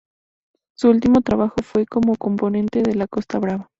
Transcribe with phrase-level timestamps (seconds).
[0.75, 3.69] Su último trabajo fue como componente de La Costa Brava.